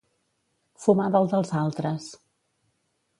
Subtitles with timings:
[0.85, 2.09] Fumar del dels altres.